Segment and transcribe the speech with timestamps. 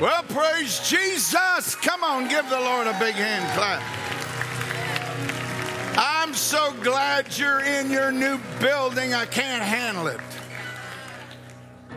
[0.00, 1.74] Well, praise Jesus.
[1.74, 3.82] Come on, give the Lord a big hand clap.
[5.98, 9.12] I'm so glad you're in your new building.
[9.12, 10.18] I can't handle it.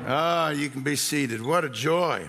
[0.06, 1.42] Ah, you can be seated.
[1.42, 2.28] What a joy.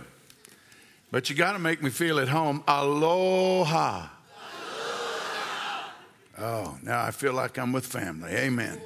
[1.10, 2.62] But you got to make me feel at home.
[2.68, 4.10] Aloha.
[6.38, 8.30] Oh, now I feel like I'm with family.
[8.30, 8.80] Amen.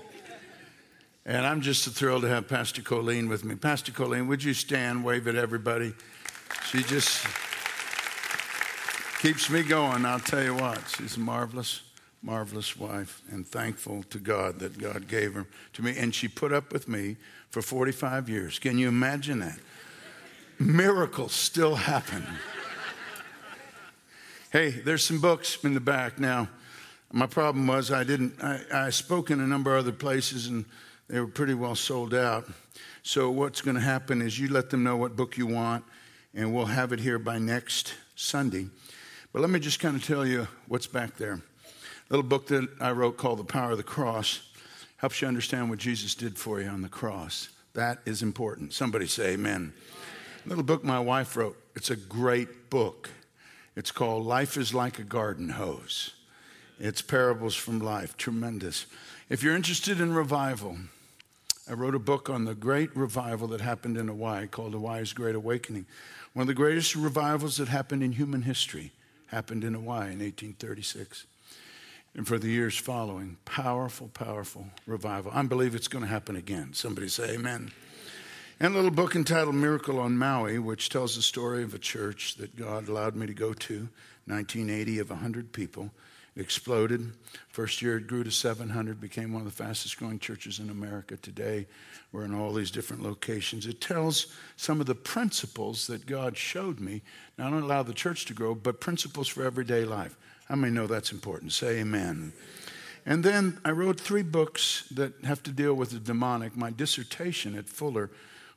[1.26, 3.56] And I'm just thrilled to have Pastor Colleen with me.
[3.56, 5.92] Pastor Colleen, would you stand, wave at everybody?
[6.70, 7.26] She just
[9.20, 10.04] keeps me going.
[10.04, 11.82] I'll tell you what, she's a marvelous,
[12.22, 15.96] marvelous wife, and thankful to God that God gave her to me.
[15.96, 17.16] And she put up with me
[17.50, 18.58] for 45 years.
[18.58, 19.58] Can you imagine that?
[20.58, 22.26] Miracles still happen.
[24.52, 26.48] hey, there's some books in the back now.
[27.12, 30.64] My problem was I didn't, I, I spoke in a number of other places and
[31.08, 32.46] they were pretty well sold out.
[33.02, 35.82] So, what's going to happen is you let them know what book you want
[36.34, 38.66] and we'll have it here by next Sunday.
[39.32, 41.34] But let me just kind of tell you what's back there.
[41.34, 44.40] A little book that I wrote called The Power of the Cross
[44.96, 47.50] helps you understand what Jesus did for you on the cross.
[47.74, 48.72] That is important.
[48.72, 49.72] Somebody say amen.
[50.44, 51.56] A little book my wife wrote.
[51.76, 53.10] It's a great book.
[53.76, 56.14] It's called Life is Like a Garden Hose.
[56.80, 58.16] It's parables from life.
[58.16, 58.86] Tremendous.
[59.28, 60.78] If you're interested in revival,
[61.68, 65.34] I wrote a book on the great revival that happened in Hawaii called Hawaii's Great
[65.34, 65.84] Awakening.
[66.32, 68.92] One of the greatest revivals that happened in human history
[69.26, 71.26] happened in Hawaii in 1836.
[72.14, 75.30] And for the years following, powerful, powerful revival.
[75.34, 76.72] I believe it's going to happen again.
[76.72, 77.70] Somebody say amen.
[78.58, 82.36] And a little book entitled Miracle on Maui, which tells the story of a church
[82.36, 83.88] that God allowed me to go to,
[84.24, 85.90] 1980 of 100 people.
[86.36, 87.12] Exploded.
[87.48, 91.16] First year it grew to 700, became one of the fastest growing churches in America
[91.16, 91.66] today.
[92.12, 93.66] We're in all these different locations.
[93.66, 97.02] It tells some of the principles that God showed me,
[97.36, 100.16] not only allow the church to grow, but principles for everyday life.
[100.46, 101.52] How many know that's important?
[101.52, 102.32] Say amen.
[103.04, 106.56] And then I wrote three books that have to deal with the demonic.
[106.56, 108.10] My dissertation at Fuller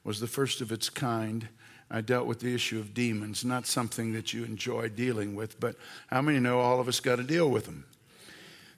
[0.04, 1.48] was the first of its kind.
[1.90, 5.76] I dealt with the issue of demons, not something that you enjoy dealing with, but
[6.08, 7.86] how many know all of us got to deal with them?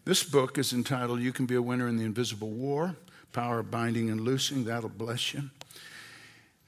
[0.06, 2.95] This book is entitled You Can Be a Winner in the Invisible War
[3.31, 4.66] Power of Binding and Loosing.
[4.66, 5.50] That'll bless you.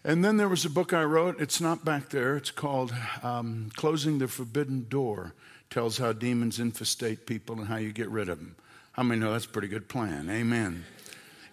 [0.03, 1.41] And then there was a book I wrote.
[1.41, 2.37] It's not back there.
[2.37, 5.33] It's called um, Closing the Forbidden Door.
[5.71, 8.55] Tells how demons infestate people and how you get rid of them.
[8.91, 10.29] How many know that's a pretty good plan?
[10.29, 10.85] Amen.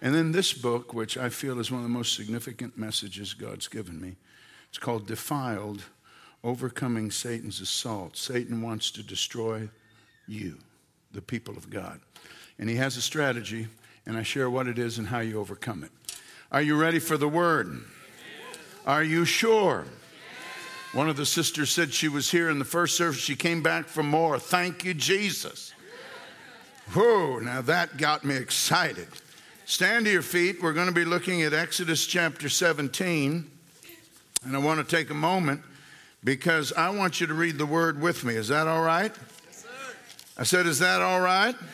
[0.03, 3.69] And then this book, which I feel is one of the most significant messages God's
[3.69, 4.17] given me,
[4.69, 5.85] it's called Defiled
[6.43, 8.17] Overcoming Satan's Assault.
[8.17, 9.69] Satan wants to destroy
[10.27, 10.59] you,
[11.13, 12.01] the people of God.
[12.59, 13.69] And he has a strategy,
[14.05, 15.93] and I share what it is and how you overcome it.
[16.51, 17.85] Are you ready for the word?
[18.85, 19.85] Are you sure?
[20.95, 23.21] One of the sisters said she was here in the first service.
[23.21, 24.41] She came back for more.
[24.41, 25.73] Thank you, Jesus.
[26.93, 29.07] Whoa, now that got me excited.
[29.73, 30.63] Stand to your feet.
[30.63, 33.51] We're going to be looking at Exodus chapter 17.
[34.45, 35.63] And I want to take a moment
[36.23, 38.35] because I want you to read the word with me.
[38.35, 39.11] Is that all right?
[39.47, 39.67] Yes,
[40.37, 41.55] I said, Is that all right?
[41.59, 41.71] Yes,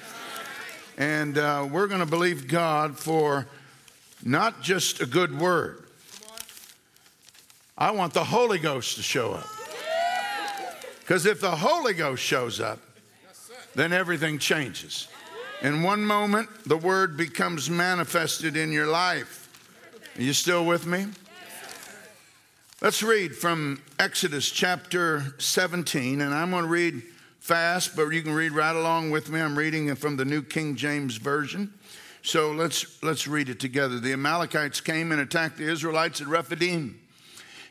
[0.97, 3.49] and uh, we're going to believe God for
[4.25, 5.83] not just a good word.
[7.77, 9.49] I want the Holy Ghost to show up.
[11.01, 12.79] Because if the Holy Ghost shows up,
[13.75, 15.09] then everything changes.
[15.61, 19.49] In one moment, the word becomes manifested in your life.
[20.17, 21.07] Are you still with me?
[22.81, 27.03] Let's read from Exodus chapter 17, and I'm going to read
[27.41, 29.41] fast, but you can read right along with me.
[29.41, 31.75] I'm reading from the New King James Version.
[32.23, 33.99] So let's, let's read it together.
[33.99, 37.01] The Amalekites came and attacked the Israelites at Rephidim.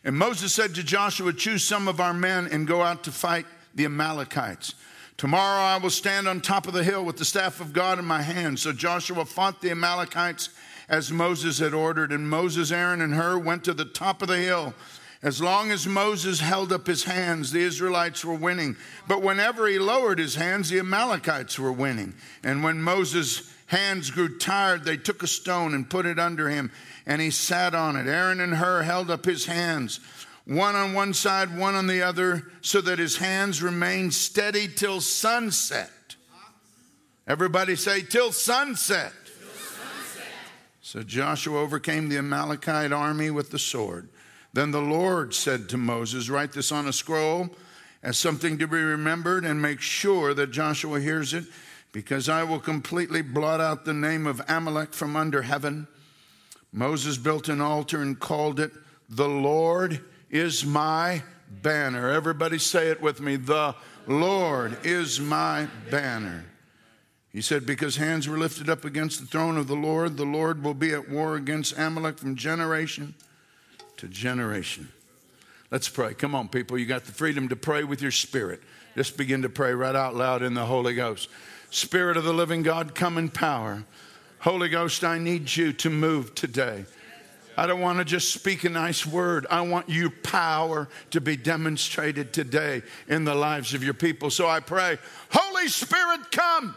[0.03, 3.46] And Moses said to Joshua, Choose some of our men and go out to fight
[3.76, 4.74] the Amalekites.
[5.17, 8.05] Tomorrow I will stand on top of the hill with the staff of God in
[8.05, 8.59] my hand.
[8.59, 10.50] So Joshua fought the Amalekites
[10.88, 14.38] as Moses had ordered, and Moses, Aaron, and Hur went to the top of the
[14.38, 14.75] hill.
[15.23, 18.78] As long as Moses held up his hands, the Israelites were winning.
[19.08, 22.13] But whenever he lowered his hands, the Amalekites were winning.
[22.43, 26.72] And when Moses' hands grew tired, they took a stone and put it under him,
[27.08, 28.08] and he sat on it.
[28.08, 29.99] Aaron and Hur held up his hands,
[30.47, 35.02] one on one side, one on the other, so that his hands remained steady till
[35.02, 35.91] sunset.
[37.28, 39.11] Everybody say, till sunset.
[39.26, 40.28] till sunset.
[40.79, 44.08] So Joshua overcame the Amalekite army with the sword.
[44.53, 47.49] Then the Lord said to Moses, Write this on a scroll
[48.02, 51.44] as something to be remembered and make sure that Joshua hears it,
[51.91, 55.88] because I will completely blot out the name of Amalek from under heaven.
[56.72, 58.72] Moses built an altar and called it,
[59.09, 62.09] The Lord is my banner.
[62.09, 63.35] Everybody say it with me.
[63.35, 63.76] The
[64.08, 66.46] Lord is my banner.
[67.32, 70.64] He said, Because hands were lifted up against the throne of the Lord, the Lord
[70.64, 73.14] will be at war against Amalek from generation
[73.97, 74.90] to generation.
[75.70, 76.14] Let's pray.
[76.14, 76.78] Come on, people.
[76.78, 78.62] You got the freedom to pray with your spirit.
[78.96, 81.30] Just begin to pray right out loud in the Holy Ghost.
[81.70, 83.84] Spirit of the living God, come in power.
[84.40, 86.85] Holy Ghost, I need you to move today.
[87.58, 89.48] I don't want to just speak a nice word.
[89.50, 94.30] I want your power to be demonstrated today in the lives of your people.
[94.30, 95.00] So I pray,
[95.32, 96.76] Holy Spirit, come.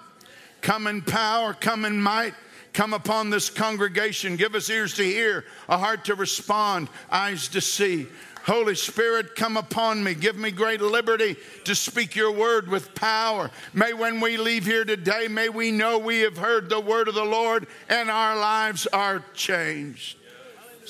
[0.62, 2.34] Come in power, come in might.
[2.72, 4.36] Come upon this congregation.
[4.36, 8.06] Give us ears to hear, a heart to respond, eyes to see.
[8.44, 10.14] Holy Spirit, come upon me.
[10.14, 13.50] Give me great liberty to speak your word with power.
[13.74, 17.14] May when we leave here today, may we know we have heard the word of
[17.14, 20.16] the Lord and our lives are changed.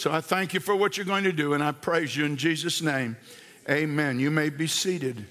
[0.01, 2.39] So I thank you for what you're going to do and I praise you in
[2.39, 3.19] Jesus' name.
[3.69, 4.19] Amen.
[4.19, 5.27] You may be seated.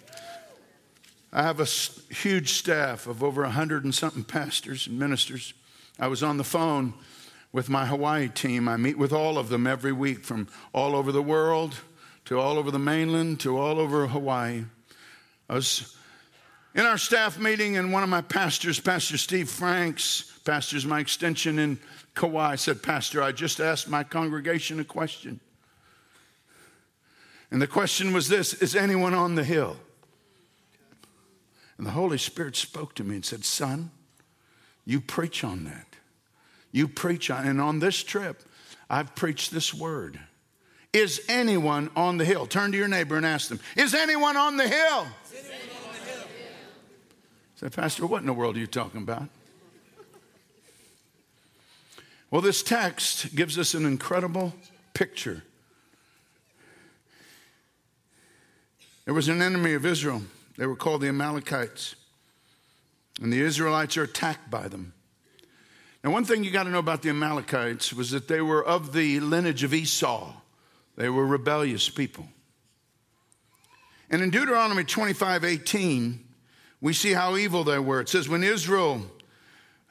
[1.34, 5.56] I have a huge staff of over a hundred and something pastors and ministers.
[5.98, 6.94] I was on the phone
[7.52, 8.68] with my Hawaii team.
[8.68, 11.74] I meet with all of them every week from all over the world
[12.26, 14.66] to all over the mainland to all over Hawaii.
[15.50, 15.96] I was
[16.76, 21.58] in our staff meeting, and one of my pastors, Pastor Steve Franks, pastors my extension
[21.58, 21.80] in
[22.16, 25.40] Kauai, said, Pastor, I just asked my congregation a question.
[27.52, 29.78] And the question was this Is anyone on the hill?
[31.78, 33.92] And the Holy Spirit spoke to me and said, Son,
[34.86, 35.88] you preach on that.
[36.72, 38.44] You preach on, and on this trip,
[38.90, 40.20] I've preached this word.
[40.92, 42.48] Is anyone on the hill?
[42.48, 45.08] Turn to your neighbor and ask them, Is anyone on the hill?
[47.56, 49.30] Say, Pastor, what in the world are you talking about?
[52.32, 54.54] Well, this text gives us an incredible
[54.94, 55.44] picture.
[59.06, 60.22] There was an enemy of Israel.
[60.56, 61.96] They were called the Amalekites.
[63.22, 64.94] And the Israelites are attacked by them.
[66.04, 68.94] Now, one thing you got to know about the Amalekites was that they were of
[68.94, 70.34] the lineage of Esau.
[70.96, 72.28] They were rebellious people.
[74.12, 76.24] And in Deuteronomy 25 18,
[76.82, 78.00] we see how evil they were.
[78.02, 79.02] It says, When Israel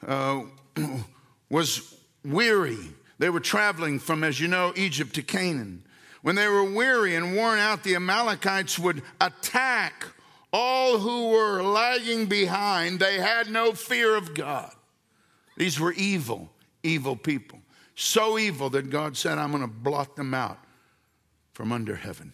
[0.05, 0.43] uh,
[1.49, 5.83] was weary, they were traveling from, as you know, Egypt to Canaan.
[6.21, 10.05] When they were weary and worn out, the Amalekites would attack
[10.51, 12.99] all who were lagging behind.
[12.99, 14.71] They had no fear of God.
[15.57, 16.49] These were evil,
[16.83, 17.59] evil people.
[17.95, 20.59] So evil that God said, I'm going to blot them out
[21.53, 22.31] from under heaven.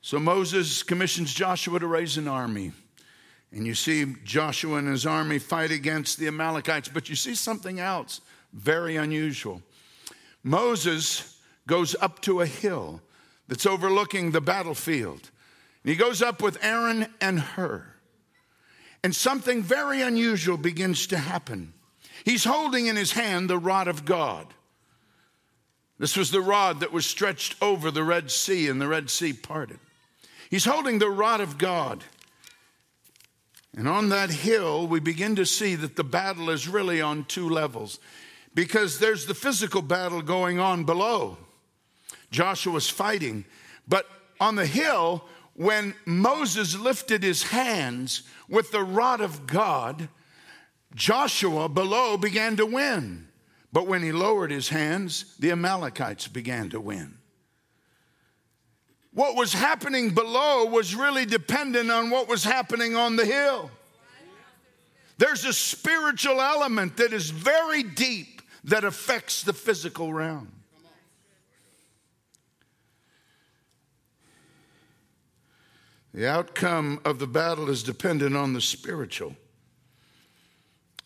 [0.00, 2.72] So Moses commissions Joshua to raise an army.
[3.52, 7.78] And you see Joshua and his army fight against the Amalekites, but you see something
[7.78, 8.20] else
[8.52, 9.62] very unusual.
[10.42, 13.00] Moses goes up to a hill
[13.48, 15.30] that's overlooking the battlefield.
[15.84, 17.86] And he goes up with Aaron and Hur.
[19.04, 21.74] And something very unusual begins to happen.
[22.24, 24.46] He's holding in his hand the rod of God.
[25.98, 29.32] This was the rod that was stretched over the Red Sea, and the Red Sea
[29.32, 29.78] parted.
[30.50, 32.04] He's holding the rod of God.
[33.76, 37.48] And on that hill, we begin to see that the battle is really on two
[37.48, 37.98] levels
[38.54, 41.38] because there's the physical battle going on below.
[42.30, 43.44] Joshua's fighting.
[43.88, 44.06] But
[44.40, 45.24] on the hill,
[45.54, 50.08] when Moses lifted his hands with the rod of God,
[50.94, 53.28] Joshua below began to win.
[53.72, 57.18] But when he lowered his hands, the Amalekites began to win.
[59.14, 63.70] What was happening below was really dependent on what was happening on the hill.
[65.18, 70.50] There's a spiritual element that is very deep that affects the physical realm.
[76.14, 79.36] The outcome of the battle is dependent on the spiritual.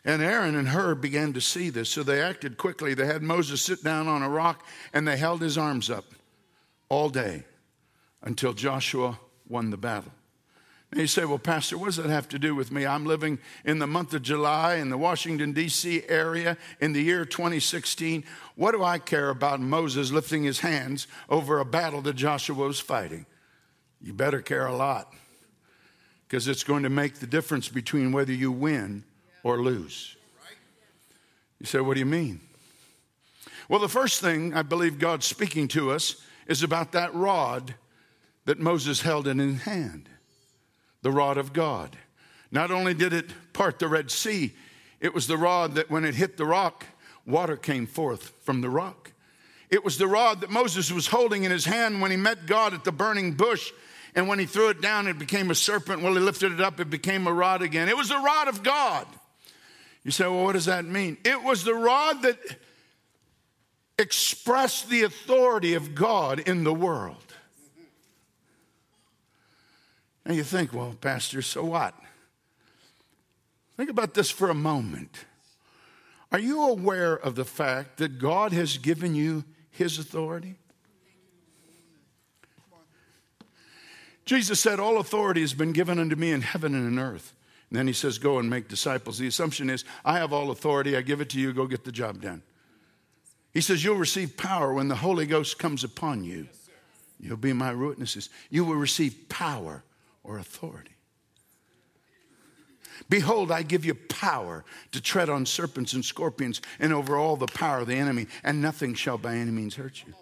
[0.04, 2.94] And Aaron and Hur began to see this, so they acted quickly.
[2.94, 6.04] They had Moses sit down on a rock and they held his arms up
[6.88, 7.44] all day
[8.22, 9.18] until Joshua
[9.48, 10.12] won the battle.
[10.90, 12.86] And you say, Well, Pastor, what does that have to do with me?
[12.86, 16.02] I'm living in the month of July in the Washington, D.C.
[16.08, 18.24] area in the year 2016.
[18.54, 22.80] What do I care about Moses lifting his hands over a battle that Joshua was
[22.80, 23.26] fighting?
[24.00, 25.12] You better care a lot
[26.26, 29.04] because it's going to make the difference between whether you win
[29.42, 30.16] or lose.
[31.58, 32.40] You say, What do you mean?
[33.68, 37.74] Well, the first thing I believe God's speaking to us is about that rod
[38.46, 40.08] that Moses held in his hand
[41.02, 41.96] the rod of God.
[42.50, 44.54] Not only did it part the Red Sea,
[45.00, 46.86] it was the rod that when it hit the rock,
[47.26, 49.12] water came forth from the rock.
[49.68, 52.72] It was the rod that Moses was holding in his hand when he met God
[52.72, 53.72] at the burning bush.
[54.14, 56.02] And when he threw it down, it became a serpent.
[56.02, 57.88] Well, he lifted it up, it became a rod again.
[57.88, 59.06] It was the rod of God.
[60.04, 61.18] You say, well, what does that mean?
[61.24, 62.38] It was the rod that
[63.98, 67.25] expressed the authority of God in the world.
[70.26, 71.94] And you think, well, Pastor, so what?
[73.76, 75.24] Think about this for a moment.
[76.32, 80.56] Are you aware of the fact that God has given you his authority?
[84.24, 87.32] Jesus said, All authority has been given unto me in heaven and in earth.
[87.70, 89.18] And then he says, Go and make disciples.
[89.18, 91.92] The assumption is, I have all authority, I give it to you, go get the
[91.92, 92.42] job done.
[93.54, 96.48] He says, You'll receive power when the Holy Ghost comes upon you.
[97.20, 98.28] You'll be my witnesses.
[98.50, 99.84] You will receive power
[100.26, 100.92] or authority.
[103.08, 107.46] Behold, I give you power to tread on serpents and scorpions and over all the
[107.46, 110.14] power of the enemy, and nothing shall by any means hurt you.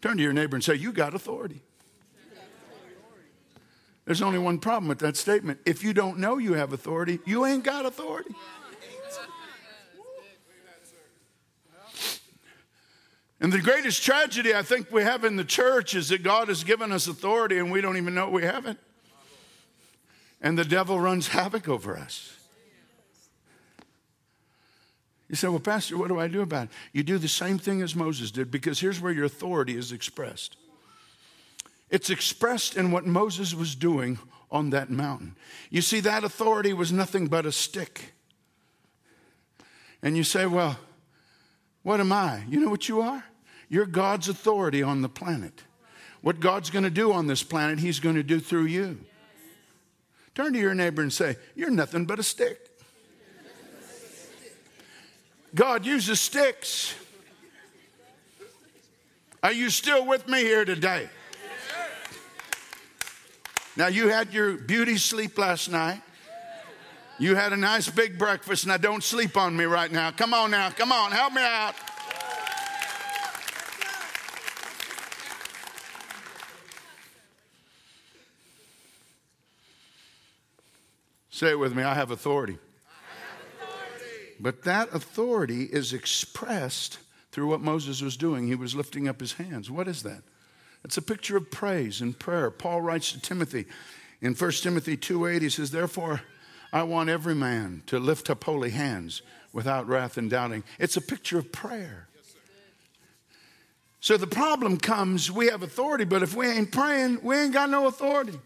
[0.00, 1.62] Turn to your neighbor and say, You got authority.
[4.04, 5.58] There's only one problem with that statement.
[5.66, 8.34] If you don't know you have authority, you ain't got authority.
[13.46, 16.64] And the greatest tragedy I think we have in the church is that God has
[16.64, 18.76] given us authority and we don't even know we have it.
[20.42, 22.36] And the devil runs havoc over us.
[25.28, 26.70] You say, Well, Pastor, what do I do about it?
[26.92, 30.56] You do the same thing as Moses did because here's where your authority is expressed.
[31.88, 34.18] It's expressed in what Moses was doing
[34.50, 35.36] on that mountain.
[35.70, 38.12] You see, that authority was nothing but a stick.
[40.02, 40.80] And you say, Well,
[41.84, 42.42] what am I?
[42.48, 43.22] You know what you are?
[43.68, 45.62] You're God's authority on the planet.
[46.22, 48.98] What God's going to do on this planet, He's going to do through you.
[50.34, 52.58] Turn to your neighbor and say, You're nothing but a stick.
[55.54, 56.94] God uses sticks.
[59.42, 61.08] Are you still with me here today?
[63.76, 66.02] Now, you had your beauty sleep last night.
[67.18, 68.66] You had a nice big breakfast.
[68.66, 70.10] Now, don't sleep on me right now.
[70.10, 70.70] Come on now.
[70.70, 71.12] Come on.
[71.12, 71.74] Help me out.
[81.36, 82.56] Say it with me I have authority.
[84.40, 86.98] But that authority is expressed
[87.30, 88.46] through what Moses was doing.
[88.46, 89.70] He was lifting up his hands.
[89.70, 90.22] What is that?
[90.82, 92.50] It's a picture of praise and prayer.
[92.50, 93.66] Paul writes to Timothy
[94.22, 96.22] in 1 Timothy 2:8 he says, "Therefore
[96.72, 99.20] I want every man to lift up holy hands
[99.52, 102.08] without wrath and doubting." It's a picture of prayer.
[104.00, 107.68] So the problem comes, we have authority, but if we ain't praying, we ain't got
[107.68, 108.40] no authority.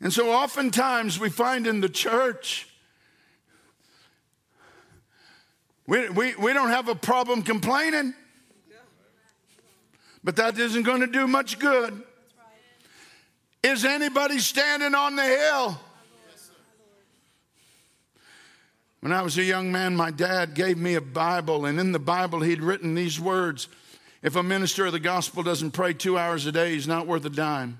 [0.00, 2.68] And so oftentimes we find in the church,
[5.86, 8.14] we, we, we don't have a problem complaining,
[10.22, 12.02] but that isn't going to do much good.
[13.62, 15.80] Is anybody standing on the hill?
[19.00, 21.98] When I was a young man, my dad gave me a Bible, and in the
[21.98, 23.68] Bible, he'd written these words
[24.22, 27.24] If a minister of the gospel doesn't pray two hours a day, he's not worth
[27.24, 27.78] a dime.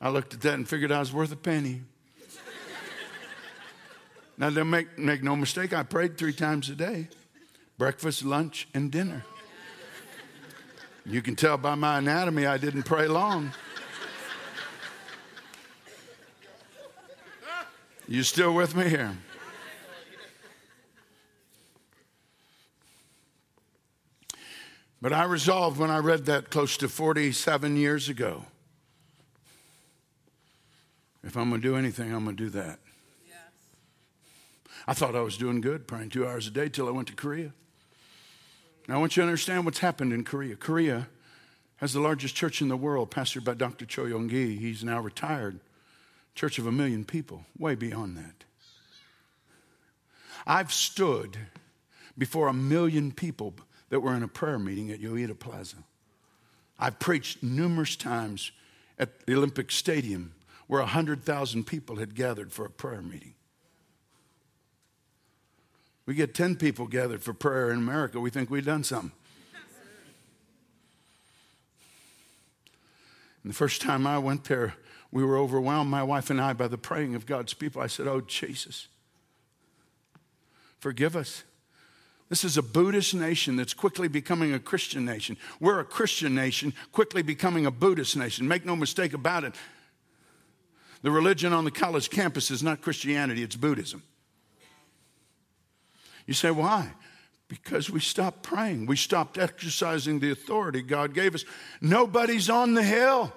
[0.00, 1.82] I looked at that and figured I was worth a penny.
[4.38, 7.08] now, don't make, make no mistake, I prayed three times a day
[7.76, 9.24] breakfast, lunch, and dinner.
[11.06, 13.52] You can tell by my anatomy I didn't pray long.
[18.06, 19.16] You still with me here?
[25.00, 28.44] But I resolved when I read that close to 47 years ago
[31.22, 32.78] if I'm going to do anything, I'm going to do that.
[33.26, 33.38] Yes.
[34.86, 37.14] I thought I was doing good, praying two hours a day till I went to
[37.14, 37.52] Korea.
[38.88, 40.56] Now, I want you to understand what's happened in Korea.
[40.56, 41.08] Korea
[41.76, 43.86] has the largest church in the world, pastored by Dr.
[43.86, 44.56] Cho Yong Gi.
[44.56, 45.60] He's now retired.
[46.34, 48.44] Church of a million people, way beyond that.
[50.46, 51.36] I've stood
[52.16, 53.54] before a million people
[53.90, 55.76] that were in a prayer meeting at Yoido Plaza.
[56.78, 58.52] I've preached numerous times
[58.98, 60.32] at the Olympic Stadium
[60.70, 63.34] where 100,000 people had gathered for a prayer meeting.
[66.06, 69.10] We get 10 people gathered for prayer in America, we think we've done something.
[73.42, 74.74] And the first time I went there,
[75.10, 77.82] we were overwhelmed, my wife and I, by the praying of God's people.
[77.82, 78.86] I said, Oh, Jesus,
[80.78, 81.42] forgive us.
[82.28, 85.36] This is a Buddhist nation that's quickly becoming a Christian nation.
[85.58, 88.46] We're a Christian nation, quickly becoming a Buddhist nation.
[88.46, 89.56] Make no mistake about it.
[91.02, 94.02] The religion on the college campus is not Christianity, it's Buddhism.
[96.26, 96.92] You say, why?
[97.48, 98.86] Because we stopped praying.
[98.86, 101.44] We stopped exercising the authority God gave us.
[101.80, 103.32] Nobody's on the hill.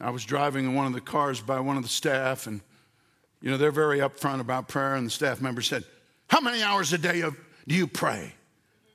[0.00, 2.60] I was driving in one of the cars by one of the staff, and
[3.40, 4.94] you know, they're very upfront about prayer.
[4.94, 5.82] And the staff member said,
[6.28, 8.34] How many hours a day do you pray?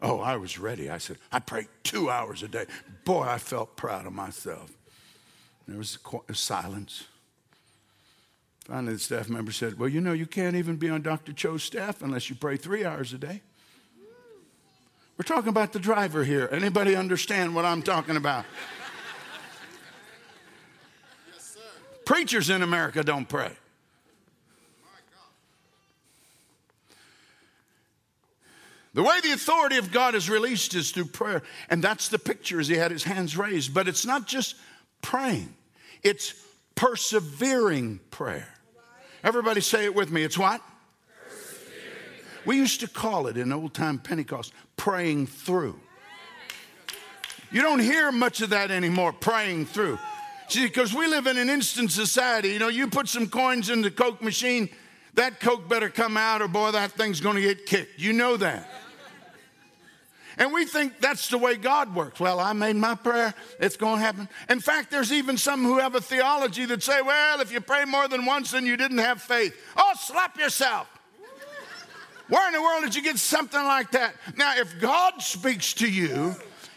[0.03, 0.89] Oh, I was ready.
[0.89, 2.65] I said, I pray two hours a day.
[3.05, 4.69] Boy, I felt proud of myself.
[5.65, 7.05] There was a silence.
[8.65, 11.31] Finally, the staff member said, Well, you know, you can't even be on Dr.
[11.31, 13.41] Cho's staff unless you pray three hours a day.
[15.17, 16.49] We're talking about the driver here.
[16.51, 18.43] Anybody understand what I'm talking about?
[21.31, 21.57] Yes,
[22.05, 23.51] Preachers in America don't pray.
[28.93, 31.41] The way the authority of God is released is through prayer.
[31.69, 33.73] And that's the picture as he had his hands raised.
[33.73, 34.55] But it's not just
[35.01, 35.53] praying,
[36.03, 36.33] it's
[36.75, 38.49] persevering prayer.
[39.23, 40.23] Everybody say it with me.
[40.23, 40.61] It's what?
[42.45, 45.79] We used to call it in old time Pentecost praying through.
[47.51, 49.97] You don't hear much of that anymore, praying through.
[50.49, 52.49] See, because we live in an instant society.
[52.49, 54.69] You know, you put some coins in the Coke machine,
[55.13, 57.99] that Coke better come out, or boy, that thing's going to get kicked.
[57.99, 58.67] You know that.
[60.37, 62.19] And we think that's the way God works.
[62.19, 64.29] Well, I made my prayer, it's going to happen.
[64.49, 67.85] In fact, there's even some who have a theology that say, well, if you pray
[67.85, 69.55] more than once, then you didn't have faith.
[69.77, 70.87] Oh, slap yourself.
[72.29, 74.15] Where in the world did you get something like that?
[74.37, 76.35] Now, if God speaks to you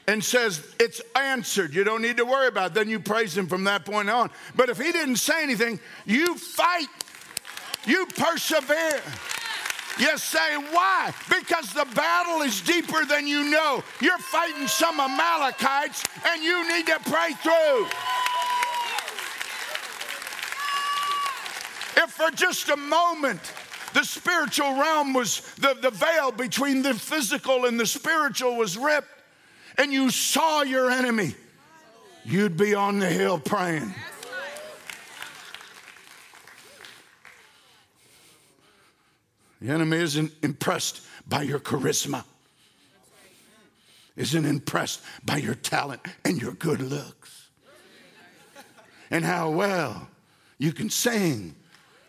[0.08, 3.46] and says it's answered, you don't need to worry about it, then you praise Him
[3.46, 4.30] from that point on.
[4.54, 6.88] But if He didn't say anything, you fight,
[7.86, 9.02] you persevere.
[9.98, 11.12] You say, why?
[11.28, 13.82] Because the battle is deeper than you know.
[14.00, 17.86] You're fighting some Amalekites and you need to pray through.
[21.98, 23.40] If for just a moment
[23.94, 29.08] the spiritual realm was, the, the veil between the physical and the spiritual was ripped,
[29.78, 31.34] and you saw your enemy,
[32.22, 33.94] you'd be on the hill praying.
[39.66, 42.22] The enemy isn't impressed by your charisma,
[44.14, 47.48] isn't impressed by your talent and your good looks,
[49.10, 50.06] and how well
[50.58, 51.56] you can sing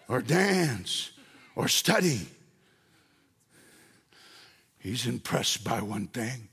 [0.08, 1.10] or dance
[1.56, 2.28] or study.
[4.78, 6.50] He's impressed by one thing.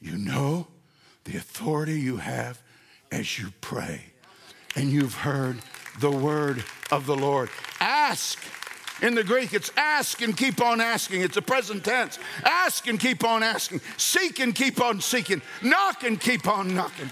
[0.00, 0.68] You know
[1.24, 2.62] the authority you have
[3.10, 4.02] as you pray,
[4.76, 5.58] and you've heard
[5.98, 7.50] the word of the Lord.
[7.80, 8.38] Ask
[9.02, 11.22] in the Greek, it's ask and keep on asking.
[11.22, 12.18] It's a present tense.
[12.44, 13.80] Ask and keep on asking.
[13.96, 15.42] Seek and keep on seeking.
[15.62, 17.10] Knock and keep on knocking.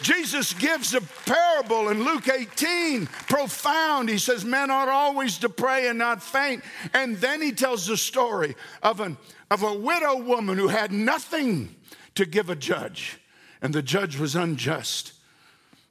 [0.00, 4.08] Jesus gives a parable in Luke 18, profound.
[4.08, 6.62] He says, Men ought always to pray and not faint.
[6.94, 9.16] And then he tells the story of, an,
[9.50, 11.74] of a widow woman who had nothing
[12.14, 13.18] to give a judge,
[13.60, 15.12] and the judge was unjust.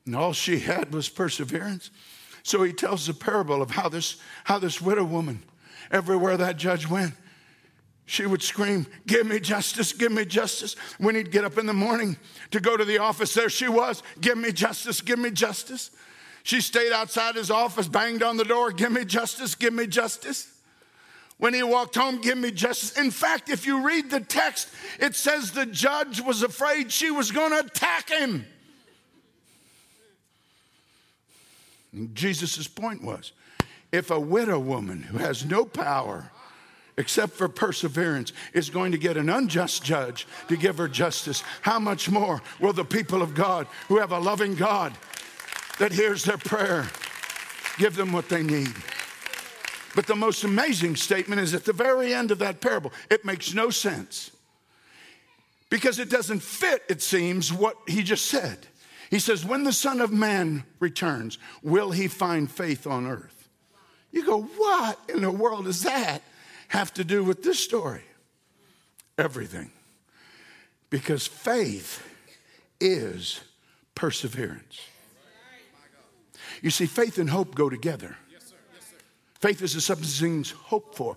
[0.05, 1.91] And all she had was perseverance.
[2.47, 5.43] So he tells the parable of how this, how this widow woman,
[5.91, 7.13] everywhere that judge went,
[8.05, 10.77] she would scream, Give me justice, give me justice.
[10.97, 12.15] When he'd get up in the morning
[12.51, 15.91] to go to the office, there she was, Give me justice, give me justice.
[16.43, 20.49] She stayed outside his office, banged on the door, Give me justice, give me justice.
[21.39, 22.97] When he walked home, give me justice.
[22.97, 24.69] In fact, if you read the text,
[25.01, 28.45] it says the judge was afraid she was going to attack him.
[32.13, 33.31] Jesus' point was
[33.91, 36.31] if a widow woman who has no power
[36.97, 41.79] except for perseverance is going to get an unjust judge to give her justice, how
[41.79, 44.93] much more will the people of God who have a loving God
[45.79, 46.87] that hears their prayer
[47.77, 48.73] give them what they need?
[49.95, 52.91] But the most amazing statement is at the very end of that parable.
[53.09, 54.31] It makes no sense
[55.69, 58.57] because it doesn't fit, it seems, what he just said.
[59.09, 63.49] He says, When the Son of Man returns, will he find faith on earth?
[64.11, 66.21] You go, What in the world does that
[66.69, 68.03] have to do with this story?
[69.17, 69.71] Everything.
[70.89, 72.05] Because faith
[72.79, 73.41] is
[73.95, 74.81] perseverance.
[76.61, 78.15] You see, faith and hope go together.
[79.39, 81.15] Faith is the substance things hoped for.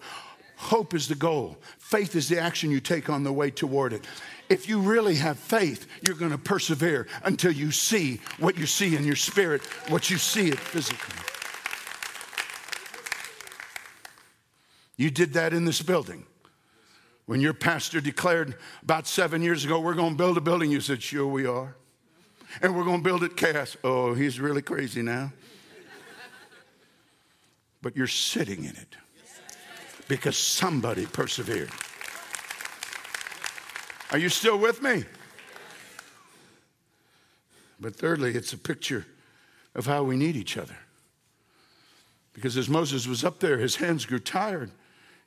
[0.57, 1.57] Hope is the goal.
[1.91, 4.07] Faith is the action you take on the way toward it
[4.51, 8.97] if you really have faith, you're going to persevere until you see what you see
[8.97, 11.15] in your spirit, what you see it physically.
[14.97, 16.27] You did that in this building.
[17.27, 20.81] When your pastor declared about seven years ago, we're going to build a building, you
[20.81, 21.77] said, sure we are.
[22.61, 23.77] And we're going to build it Cass.
[23.85, 25.33] Oh, he's really crazy now.
[27.81, 28.97] but you're sitting in it
[30.11, 31.71] because somebody persevered.
[34.11, 35.05] Are you still with me?
[37.79, 39.07] But thirdly, it's a picture
[39.77, 40.77] of how we need each other.
[42.33, 44.73] Because as Moses was up there, his hands grew tired,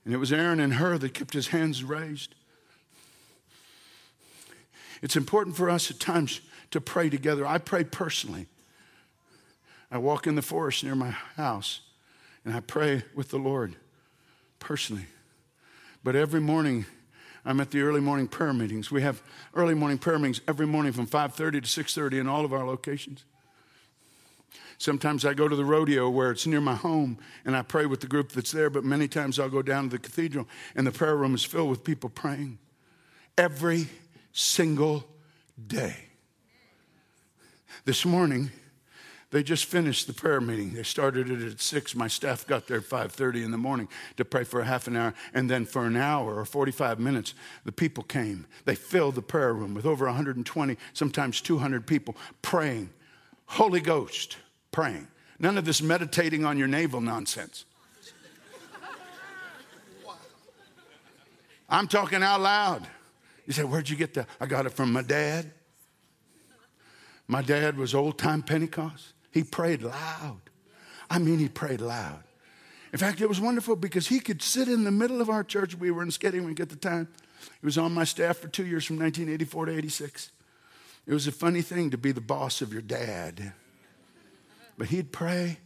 [0.04, 2.36] and it was Aaron and Hur that kept his hands raised.
[5.02, 6.41] It's important for us at times
[6.72, 7.48] to pray together.
[7.48, 8.48] I pray personally.
[9.89, 11.80] I walk in the forest near my house
[12.43, 13.78] and I pray with the Lord
[14.63, 15.06] personally.
[16.06, 16.86] But every morning,
[17.43, 18.89] I'm at the early morning prayer meetings.
[18.89, 19.21] We have
[19.54, 23.26] early morning prayer meetings every morning from 5:30 to 6:30 in all of our locations.
[24.78, 27.99] Sometimes I go to the rodeo where it's near my home and I pray with
[27.99, 30.91] the group that's there, but many times I'll go down to the cathedral and the
[30.91, 32.58] prayer room is filled with people praying
[33.38, 33.89] every
[34.32, 35.06] single
[35.67, 36.10] day.
[37.86, 38.52] This morning,
[39.34, 40.74] they just finished the prayer meeting.
[40.74, 41.96] They started it at 6.
[41.96, 44.96] My staff got there at 5:30 in the morning to pray for a half an
[44.96, 47.34] hour and then for an hour or 45 minutes
[47.65, 48.46] the people came.
[48.65, 52.91] They filled the prayer room with over 120, sometimes 200 people praying.
[53.48, 54.38] Holy Ghost
[54.72, 55.08] praying.
[55.39, 57.65] None of this meditating on your navel nonsense.
[61.67, 62.88] I'm talking out loud.
[63.48, 64.30] You say, Where'd you get that?
[64.39, 65.52] I got it from my dad.
[67.28, 69.12] My dad was old time Pentecost.
[69.34, 70.41] He prayed loud.
[71.10, 72.24] I mean, he prayed loud.
[72.93, 75.76] In fact, it was wonderful because he could sit in the middle of our church.
[75.76, 77.08] We were in Sketting at the time.
[77.60, 80.32] He was on my staff for two years from 1984 to 86.
[81.08, 83.54] It was a funny thing to be the boss of your dad.
[84.78, 85.58] But he'd pray.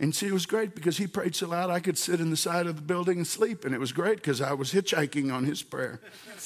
[0.00, 2.36] And see, it was great because he prayed so loud I could sit in the
[2.36, 3.66] side of the building and sleep.
[3.66, 6.00] And it was great because I was hitchhiking on his prayer.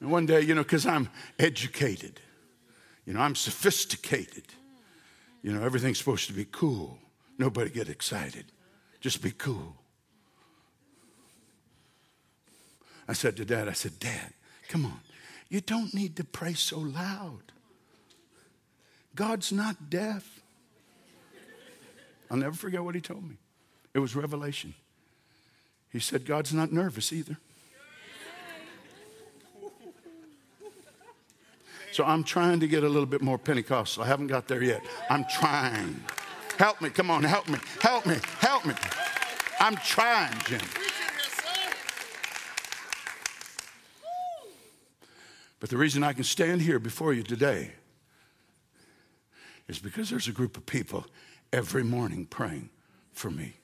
[0.00, 2.20] and one day, you know, because I'm educated,
[3.06, 4.44] you know, I'm sophisticated.
[5.42, 6.98] You know, everything's supposed to be cool.
[7.38, 8.46] Nobody get excited.
[9.00, 9.76] Just be cool.
[13.08, 14.32] I said to dad, I said, Dad,
[14.68, 15.00] come on.
[15.48, 17.52] You don't need to pray so loud.
[19.14, 20.40] God's not deaf.
[22.28, 23.36] I'll never forget what he told me.
[23.94, 24.74] It was revelation.
[25.92, 27.38] He said, God's not nervous either.
[31.96, 34.02] So I'm trying to get a little bit more Pentecostal.
[34.02, 34.84] I haven't got there yet.
[35.08, 36.04] I'm trying.
[36.58, 36.90] Help me.
[36.90, 37.58] Come on, help me.
[37.80, 38.16] Help me.
[38.38, 38.74] Help me.
[39.58, 40.60] I'm trying, Jim.
[45.58, 47.70] But the reason I can stand here before you today
[49.66, 51.06] is because there's a group of people
[51.50, 52.68] every morning praying
[53.14, 53.54] for me.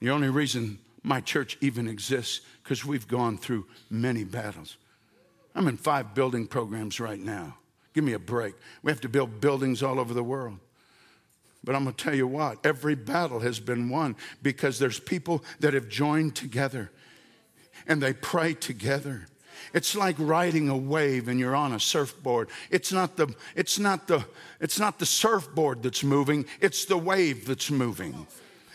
[0.00, 4.76] The only reason my church even exists because we've gone through many battles.
[5.54, 7.56] I'm in five building programs right now.
[7.92, 8.54] Give me a break.
[8.82, 10.58] We have to build buildings all over the world.
[11.62, 15.42] But I'm going to tell you what, every battle has been won because there's people
[15.60, 16.90] that have joined together
[17.86, 19.26] and they pray together.
[19.72, 22.48] It's like riding a wave and you're on a surfboard.
[22.70, 24.24] It's not the, it's not the,
[24.60, 28.26] it's not the surfboard that's moving, it's the wave that's moving.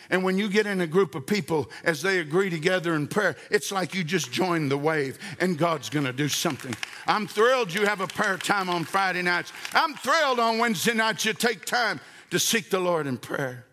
[0.10, 3.36] And when you get in a group of people as they agree together in prayer,
[3.52, 6.76] it's like you just joined the wave and God's going to do something.
[7.06, 9.54] I'm thrilled you have a prayer time on Friday nights.
[9.74, 12.00] I'm thrilled on Wednesday nights you take time
[12.32, 13.65] to seek the Lord in prayer.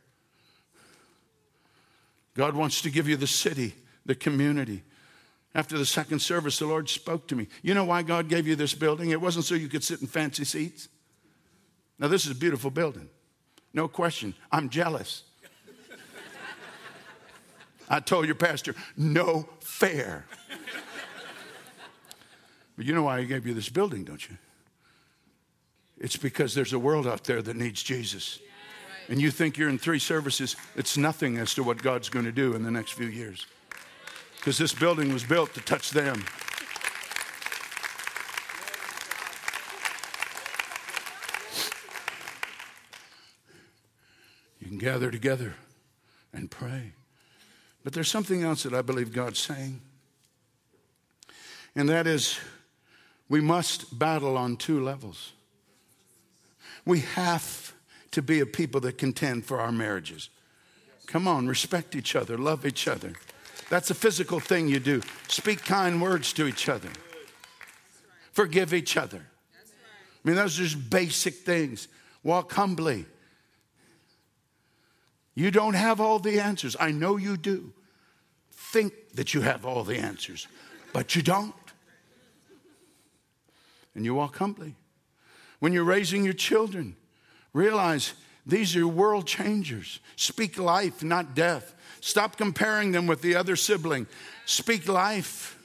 [2.35, 4.83] God wants to give you the city, the community.
[5.55, 7.49] After the second service, the Lord spoke to me.
[7.63, 9.09] You know why God gave you this building?
[9.09, 10.89] It wasn't so you could sit in fancy seats.
[11.99, 13.09] Now, this is a beautiful building.
[13.73, 14.35] No question.
[14.53, 15.23] I'm jealous.
[17.89, 20.27] I told your pastor, no fair.
[22.77, 24.37] but you know why he gave you this building, don't you?
[25.99, 28.41] It's because there's a world out there that needs Jesus.
[29.09, 32.33] And you think you're in three services, it's nothing as to what God's going to
[32.33, 33.47] do in the next few years.
[34.37, 36.25] Because this building was built to touch them.
[44.61, 45.55] You can gather together
[46.33, 46.93] and pray.
[47.87, 49.81] But there's something else that I believe God's saying,
[51.77, 52.37] and that is
[53.29, 55.35] we must battle on two levels.
[56.85, 57.73] We have
[58.11, 60.31] to be a people that contend for our marriages.
[61.07, 63.13] Come on, respect each other, love each other.
[63.71, 65.01] That's a physical thing you do.
[65.29, 66.91] Speak kind words to each other,
[68.33, 69.25] forgive each other.
[69.25, 71.87] I mean, those are just basic things.
[72.25, 73.07] Walk humbly.
[75.37, 76.75] You don't have all the answers.
[76.81, 77.73] I know you do
[78.51, 80.49] think that you have all the answers,
[80.93, 81.55] but you don't.
[83.95, 84.75] And you walk humbly.
[85.61, 86.97] When you're raising your children,
[87.53, 88.15] realize
[88.47, 89.99] These are world changers.
[90.15, 91.75] Speak life, not death.
[92.01, 94.07] Stop comparing them with the other sibling.
[94.45, 95.59] Speak life.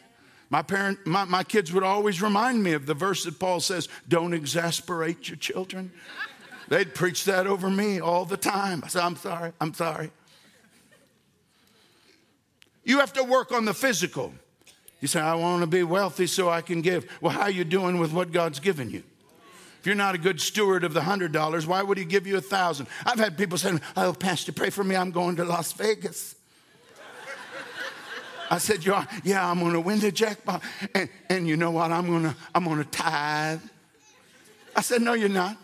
[0.49, 3.87] My parent, my, my kids would always remind me of the verse that Paul says,
[4.07, 5.91] don't exasperate your children.
[6.71, 8.81] They'd preach that over me all the time.
[8.85, 10.09] I said, I'm sorry, I'm sorry.
[12.85, 14.33] You have to work on the physical.
[15.01, 17.11] You say, I want to be wealthy so I can give.
[17.19, 19.03] Well, how are you doing with what God's given you?
[19.81, 22.37] If you're not a good steward of the hundred dollars, why would he give you
[22.37, 22.87] a thousand?
[23.05, 24.95] I've had people saying, Oh, Pastor, pray for me.
[24.95, 26.35] I'm going to Las Vegas.
[28.49, 29.05] I said, you are?
[29.25, 30.63] Yeah, I'm to win the jackpot.
[30.95, 31.91] And, and you know what?
[31.91, 33.59] I'm to I'm going to tithe.
[34.73, 35.57] I said, No, you're not.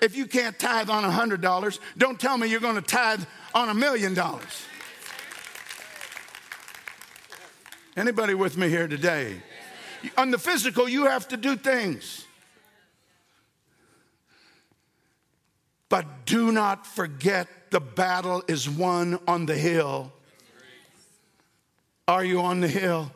[0.00, 3.24] If you can't tithe on a hundred dollars, don't tell me you're going to tithe
[3.54, 4.66] on a million dollars.
[7.96, 9.40] Anybody with me here today?
[10.16, 12.26] On the physical, you have to do things.
[15.88, 20.12] But do not forget the battle is won on the hill.
[22.08, 23.12] Are you on the hill?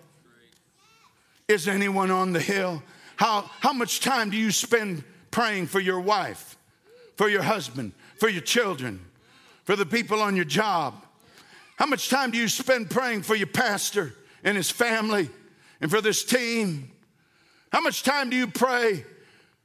[1.49, 2.83] Is anyone on the hill?
[3.17, 6.58] How, how much time do you spend praying for your wife,
[7.19, 9.05] for your husband, for your children,
[9.65, 11.05] for the people on your job?
[11.77, 15.29] How much time do you spend praying for your pastor and his family
[15.83, 16.91] and for this team?
[17.71, 19.05] How much time do you pray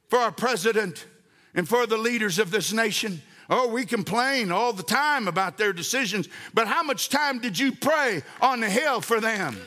[0.08, 1.06] for our president
[1.54, 3.22] and for the leaders of this nation.
[3.48, 7.72] Oh, we complain all the time about their decisions, but how much time did you
[7.72, 9.60] pray on the hill for them?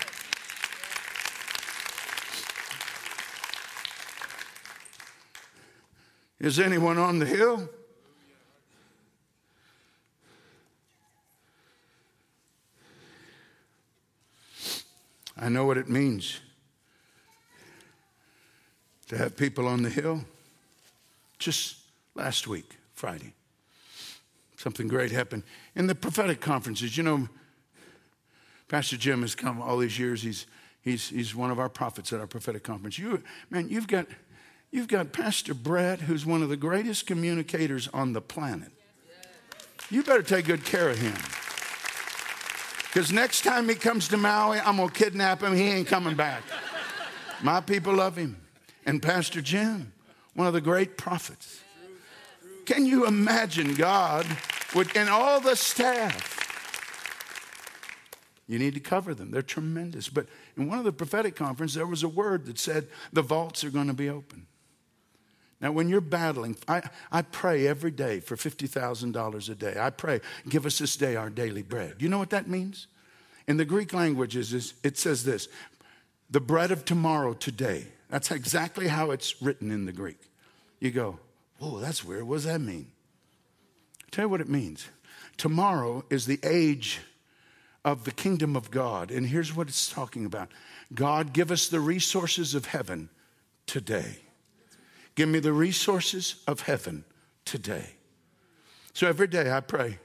[6.40, 7.70] Is anyone on the hill?
[15.40, 16.40] I know what it means
[19.08, 20.26] to have people on the hill.
[21.40, 21.78] Just
[22.16, 23.34] last week, Friday,
[24.58, 25.44] something great happened.
[25.76, 27.30] In the prophetic conferences, you know,
[28.68, 30.22] Pastor Jim has come all these years.
[30.24, 30.46] He's,
[30.82, 32.98] he's, he's one of our prophets at our prophetic conference.
[32.98, 34.08] You, man, you've got,
[34.72, 38.72] you've got Pastor Brett, who's one of the greatest communicators on the planet.
[39.90, 41.16] You better take good care of him.
[42.84, 45.56] Because next time he comes to Maui, I'm going to kidnap him.
[45.56, 46.42] He ain't coming back.
[47.42, 48.42] My people love him.
[48.86, 49.94] And Pastor Jim,
[50.34, 51.62] one of the great prophets.
[52.66, 54.26] Can you imagine God
[54.76, 56.36] with, and all the staff?
[58.48, 59.32] You need to cover them.
[59.32, 60.10] They're tremendous.
[60.10, 63.64] But in one of the prophetic conferences, there was a word that said the vaults
[63.64, 64.48] are going to be open.
[65.60, 69.76] Now, when you're battling, I, I pray every day for $50,000 a day.
[69.80, 71.96] I pray, give us this day our daily bread.
[72.00, 72.88] You know what that means?
[73.48, 75.48] In the Greek languages, it says this
[76.30, 77.88] the bread of tomorrow, today.
[78.10, 80.20] That's exactly how it's written in the Greek.
[80.80, 81.20] You go,
[81.60, 82.24] whoa, that's weird.
[82.24, 82.92] What does that mean?
[84.04, 84.88] I'll tell you what it means.
[85.38, 87.00] Tomorrow is the age
[87.84, 89.12] of the kingdom of God.
[89.12, 90.50] And here's what it's talking about
[90.94, 93.10] God, give us the resources of heaven
[93.66, 94.18] today.
[95.18, 97.04] Give me the resources of heaven
[97.44, 97.96] today.
[98.94, 99.98] So every day I pray,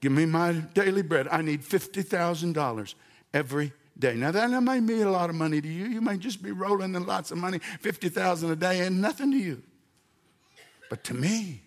[0.00, 1.28] give me my daily bread.
[1.30, 2.94] I need $50,000
[3.34, 4.14] every day.
[4.14, 5.84] Now that might be a lot of money to you.
[5.84, 9.36] You might just be rolling in lots of money, 50,000 a day and nothing to
[9.36, 9.62] you.
[10.88, 11.60] But to me,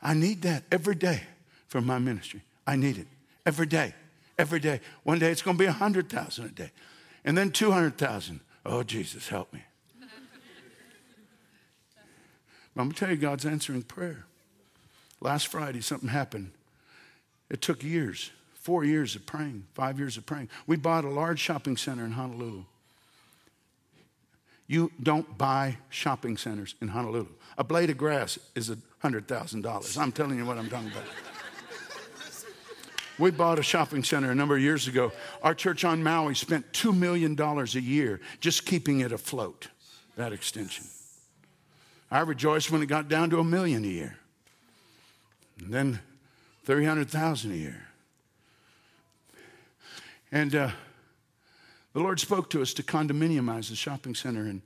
[0.00, 1.22] I need that every day
[1.66, 2.42] for my ministry.
[2.68, 3.08] I need it
[3.44, 3.94] every day,
[4.38, 4.80] every day.
[5.02, 6.70] One day it's going to be 100,000 a day.
[7.24, 8.38] And then 200,000.
[8.64, 9.62] Oh, Jesus, help me.
[12.74, 14.26] But I'm going to tell you, God's answering prayer.
[15.20, 16.50] Last Friday, something happened.
[17.50, 18.30] It took years
[18.64, 20.48] four years of praying, five years of praying.
[20.66, 22.64] We bought a large shopping center in Honolulu.
[24.66, 27.26] You don't buy shopping centers in Honolulu.
[27.58, 29.98] A blade of grass is $100,000.
[29.98, 31.02] I'm telling you what I'm talking about.
[33.18, 35.12] We bought a shopping center a number of years ago.
[35.42, 39.68] Our church on Maui spent $2 million a year just keeping it afloat,
[40.16, 40.86] that extension.
[42.10, 44.18] I rejoiced when it got down to a million a year.
[45.60, 46.00] And then
[46.64, 47.88] 300,000 a year.
[50.32, 50.70] And uh,
[51.92, 54.42] the Lord spoke to us to condominiumize the shopping center.
[54.42, 54.62] And,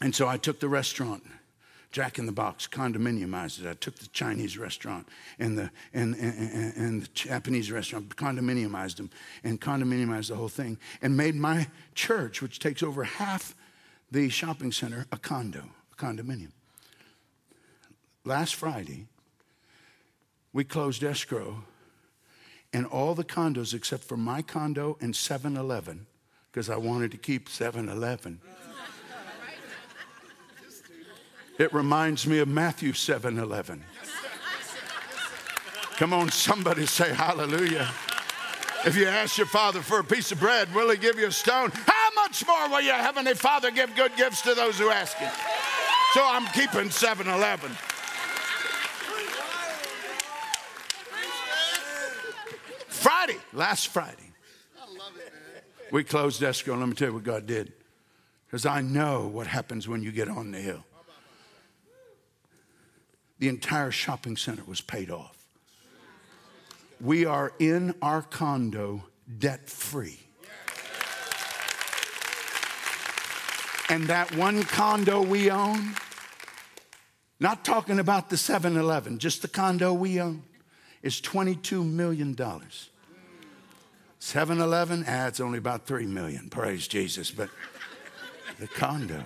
[0.00, 1.22] and so I took the restaurant,
[1.92, 3.68] Jack in the Box, condominiumized it.
[3.68, 5.06] I took the Chinese restaurant
[5.38, 9.10] and the, and, and, and the Japanese restaurant, condominiumized them,
[9.44, 13.54] and condominiumized the whole thing, and made my church, which takes over half
[14.10, 15.64] the shopping center, a condo,
[15.96, 16.52] condominium.
[18.24, 19.06] Last Friday,
[20.52, 21.64] we closed escrow
[22.72, 26.06] and all the condos except for my condo and 7 Eleven,
[26.50, 28.40] because I wanted to keep 7 Eleven.
[31.58, 33.82] It reminds me of Matthew 7 11.
[35.96, 37.88] Come on, somebody say hallelujah.
[38.84, 41.32] If you ask your father for a piece of bread, will he give you a
[41.32, 41.70] stone?
[41.72, 45.32] How much more will your heavenly father give good gifts to those who ask him?
[46.14, 47.70] So I'm keeping 7 Eleven.
[52.88, 54.32] Friday, last Friday,
[55.92, 56.76] we closed escrow.
[56.76, 57.72] Let me tell you what God did.
[58.46, 60.84] Because I know what happens when you get on the hill.
[63.38, 65.36] The entire shopping center was paid off.
[67.00, 69.04] We are in our condo
[69.38, 70.25] debt free.
[73.88, 75.94] And that one condo we own,
[77.38, 80.42] not talking about the 7 Eleven, just the condo we own,
[81.02, 82.36] is $22 million.
[84.18, 87.30] 7 Eleven, ah, it's only about 3 million, praise Jesus.
[87.30, 87.48] But
[88.58, 89.22] the condo,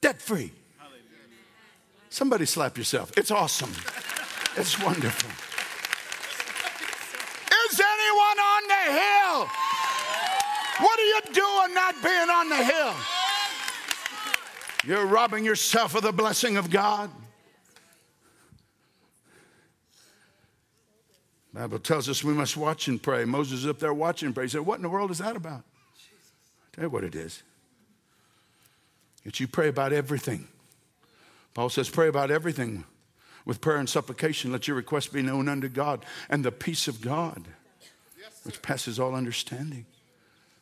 [0.00, 0.52] debt free.
[2.10, 3.12] Somebody slap yourself.
[3.16, 3.72] It's awesome.
[4.56, 5.30] It's wonderful.
[7.70, 9.65] Is anyone on the hill?
[10.78, 12.94] What are you doing not being on the hill?
[14.84, 17.10] You're robbing yourself of the blessing of God.
[21.56, 23.24] Bible tells us we must watch and pray.
[23.24, 24.44] Moses is up there watching and pray.
[24.44, 25.62] He said, What in the world is that about?
[25.62, 27.42] I'll tell you what it is.
[29.24, 30.48] That you pray about everything.
[31.54, 32.84] Paul says, Pray about everything
[33.46, 34.52] with prayer and supplication.
[34.52, 37.46] Let your request be known unto God, and the peace of God,
[38.44, 39.86] which passes all understanding.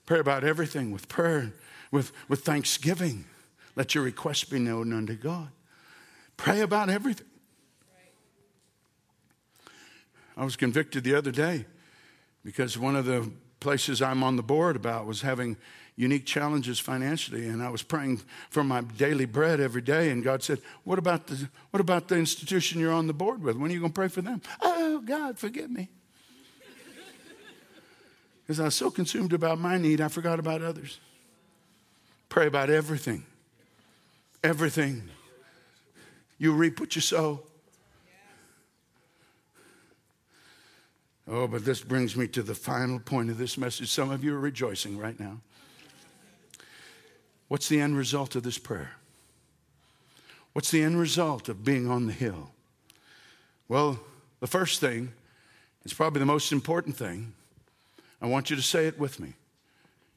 [0.06, 1.52] Pray about everything with prayer,
[1.90, 3.24] with, with thanksgiving.
[3.76, 5.48] Let your request be known unto God.
[6.36, 7.26] Pray about everything.
[10.36, 11.64] I was convicted the other day
[12.44, 15.56] because one of the places I'm on the board about was having
[15.96, 20.42] unique challenges financially and I was praying for my daily bread every day and God
[20.42, 23.56] said, "What about the what about the institution you're on the board with?
[23.56, 25.88] When are you going to pray for them?" "Oh, God, forgive me."
[28.44, 31.00] Because I was so consumed about my need, I forgot about others.
[32.28, 33.24] Pray about everything.
[34.42, 35.08] Everything.
[36.38, 37.40] You reap what you sow.
[41.26, 43.90] Oh, but this brings me to the final point of this message.
[43.90, 45.40] Some of you are rejoicing right now.
[47.48, 48.92] What's the end result of this prayer?
[50.52, 52.50] What's the end result of being on the hill?
[53.68, 54.00] Well,
[54.40, 55.12] the first thing,
[55.84, 57.32] it's probably the most important thing.
[58.24, 59.34] I want you to say it with me.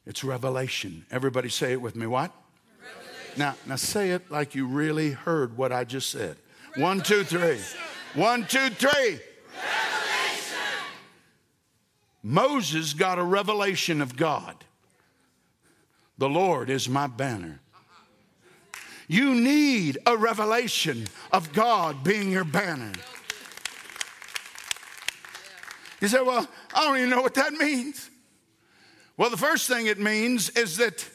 [0.05, 1.05] It's revelation.
[1.11, 2.07] Everybody say it with me.
[2.07, 2.31] What?
[2.79, 3.33] Revelation.
[3.37, 6.37] Now, now say it like you really heard what I just said.
[6.77, 6.83] Revelation.
[6.83, 7.59] One, two, three.
[8.13, 8.89] One, two, three.
[8.91, 9.19] Revelation.
[12.23, 14.55] Moses got a revelation of God.
[16.17, 17.59] The Lord is my banner.
[17.75, 18.79] Uh-huh.
[19.09, 22.93] You need a revelation of God being your banner.
[26.01, 28.09] You say, Well, I don't even know what that means.
[29.17, 31.07] Well, the first thing it means is that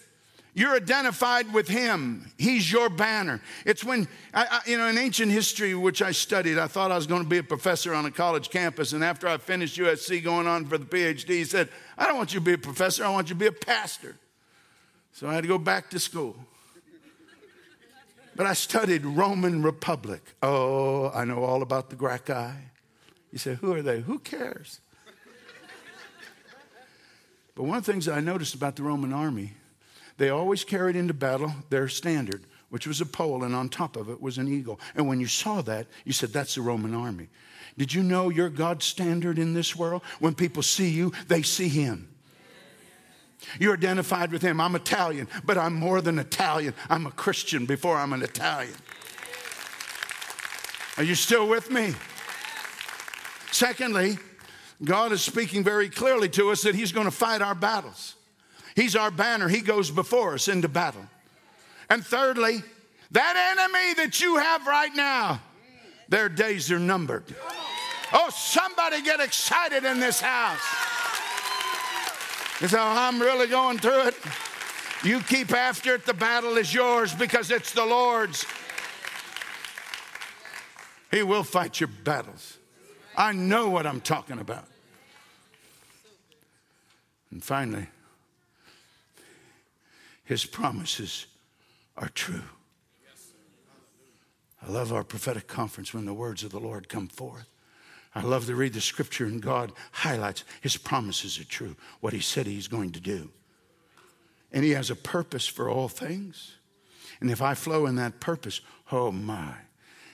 [0.54, 2.30] you're identified with him.
[2.36, 3.40] He's your banner.
[3.64, 6.96] It's when, I, I, you know, in ancient history, which I studied, I thought I
[6.96, 8.92] was going to be a professor on a college campus.
[8.92, 12.34] And after I finished USC going on for the PhD, he said, I don't want
[12.34, 14.16] you to be a professor, I want you to be a pastor.
[15.12, 16.36] So I had to go back to school.
[18.34, 20.22] But I studied Roman Republic.
[20.42, 22.71] Oh, I know all about the Gracchi.
[23.32, 24.00] You say, who are they?
[24.00, 24.80] Who cares?
[27.54, 29.54] but one of the things I noticed about the Roman army,
[30.18, 34.10] they always carried into battle their standard, which was a pole, and on top of
[34.10, 34.78] it was an eagle.
[34.94, 37.28] And when you saw that, you said, that's the Roman army.
[37.78, 40.02] Did you know you're God's standard in this world?
[40.18, 42.12] When people see you, they see Him.
[43.58, 44.60] You're identified with him.
[44.60, 46.74] I'm Italian, but I'm more than Italian.
[46.88, 48.74] I'm a Christian before I'm an Italian.
[50.96, 51.94] Are you still with me?
[53.52, 54.18] Secondly,
[54.82, 58.16] God is speaking very clearly to us that He's going to fight our battles.
[58.74, 61.04] He's our banner, He goes before us into battle.
[61.90, 62.62] And thirdly,
[63.10, 65.40] that enemy that you have right now,
[66.08, 67.24] their days are numbered.
[68.14, 70.60] Oh, somebody get excited in this house.
[72.60, 74.14] You say, oh, I'm really going through it.
[75.04, 78.46] You keep after it, the battle is yours because it's the Lord's.
[81.10, 82.58] He will fight your battles.
[83.16, 84.64] I know what I'm talking about.
[87.30, 87.86] And finally,
[90.24, 91.26] his promises
[91.96, 92.42] are true.
[94.66, 97.48] I love our prophetic conference when the words of the Lord come forth.
[98.14, 102.20] I love to read the scripture, and God highlights his promises are true, what he
[102.20, 103.30] said he's going to do.
[104.52, 106.56] And he has a purpose for all things.
[107.20, 108.60] And if I flow in that purpose,
[108.90, 109.54] oh my.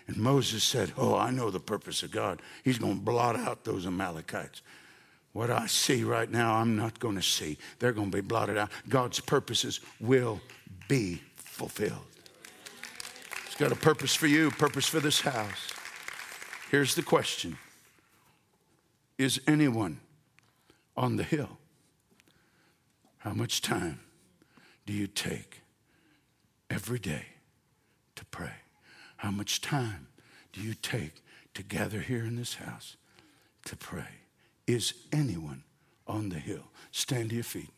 [0.09, 2.43] And Moses said, Oh, I know the purpose of God.
[2.65, 4.63] He's going to blot out those Amalekites.
[5.33, 7.59] What I see right now, I'm not going to see.
[7.79, 8.71] They're going to be blotted out.
[8.89, 10.41] God's purposes will
[10.89, 12.07] be fulfilled.
[13.47, 15.73] He's got a purpose for you, purpose for this house.
[16.71, 17.59] Here's the question
[19.19, 20.01] Is anyone
[20.97, 21.59] on the hill?
[23.19, 24.01] How much time
[24.87, 25.61] do you take
[26.71, 27.27] every day
[28.17, 28.53] to pray?
[29.19, 30.09] How much time
[30.53, 31.23] do you take
[31.55, 32.97] to gather here in this house
[33.64, 34.23] to pray?
[34.66, 35.64] Is anyone
[36.07, 36.71] on the hill?
[36.93, 37.71] Stand to your feet.